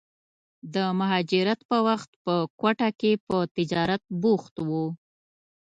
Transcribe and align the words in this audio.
د 0.73 0.75
مهاجرت 0.99 1.59
پر 1.69 1.79
وخت 1.87 2.09
په 2.23 2.33
کوټه 2.59 2.89
کې 2.99 3.11
په 3.27 3.37
تجارت 3.55 4.01
بوخت 4.21 4.55
و. 4.67 4.69